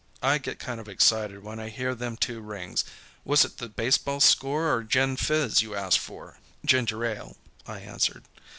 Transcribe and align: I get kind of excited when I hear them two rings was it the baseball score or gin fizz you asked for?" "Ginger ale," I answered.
I 0.23 0.39
get 0.39 0.57
kind 0.57 0.79
of 0.79 0.89
excited 0.89 1.43
when 1.43 1.59
I 1.59 1.69
hear 1.69 1.93
them 1.93 2.17
two 2.17 2.41
rings 2.41 2.83
was 3.23 3.45
it 3.45 3.59
the 3.59 3.69
baseball 3.69 4.19
score 4.19 4.73
or 4.73 4.83
gin 4.83 5.15
fizz 5.15 5.61
you 5.61 5.75
asked 5.75 5.99
for?" 5.99 6.39
"Ginger 6.65 7.05
ale," 7.05 7.37
I 7.67 7.81
answered. 7.81 8.23